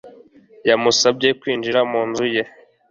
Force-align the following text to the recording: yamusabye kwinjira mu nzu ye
yamusabye 0.69 1.29
kwinjira 1.39 1.79
mu 1.91 2.01
nzu 2.09 2.25
ye 2.33 2.43